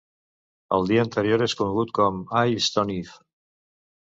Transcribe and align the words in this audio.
El 0.77 0.87
dia 0.91 1.03
anterior 1.07 1.43
és 1.47 1.55
conegut 1.59 1.93
com 2.01 2.19
l'"Stone 2.41 2.97
Eve". 3.05 3.21